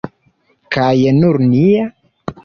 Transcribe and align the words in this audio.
Kaj 0.75 0.93
nur 1.17 1.39
nia! 1.51 1.85